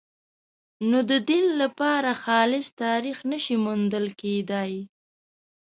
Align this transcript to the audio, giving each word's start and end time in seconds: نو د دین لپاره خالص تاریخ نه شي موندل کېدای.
نو 0.89 0.97
د 1.11 1.13
دین 1.29 1.45
لپاره 1.61 2.11
خالص 2.23 2.67
تاریخ 2.83 3.17
نه 3.31 3.37
شي 3.43 3.55
موندل 3.65 4.05
کېدای. 4.21 4.73